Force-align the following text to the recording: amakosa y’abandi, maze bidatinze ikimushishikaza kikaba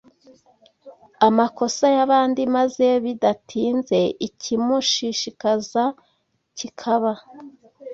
amakosa 1.27 1.85
y’abandi, 1.95 2.41
maze 2.55 2.85
bidatinze 3.05 3.99
ikimushishikaza 4.27 5.83
kikaba 6.57 7.11